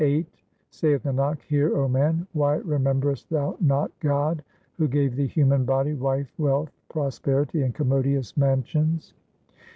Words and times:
VIII 0.01 0.25
Saith 0.71 1.03
Nanak, 1.03 1.43
hear 1.43 1.77
O 1.77 1.87
man, 1.87 2.25
why 2.33 2.55
rememberest 2.55 3.29
thou 3.29 3.55
not 3.59 3.91
God 3.99 4.43
Who 4.79 4.87
gave 4.87 5.15
thee 5.15 5.27
human 5.27 5.63
body, 5.63 5.93
wife, 5.93 6.33
wealth, 6.39 6.71
prosperity, 6.89 7.61
and 7.61 7.75
commodious 7.75 8.35
mansions 8.35 9.13